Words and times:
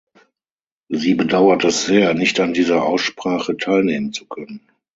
Sie 0.89 1.13
bedauert 1.13 1.63
es 1.63 1.85
sehr, 1.85 2.15
nicht 2.15 2.39
an 2.39 2.53
dieser 2.55 2.83
Aussprache 2.83 3.55
teilnehmen 3.55 4.13
zu 4.13 4.25
können. 4.25 4.67